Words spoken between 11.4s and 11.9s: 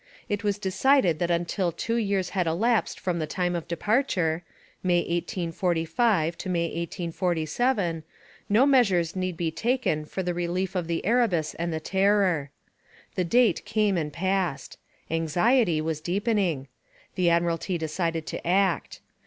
and the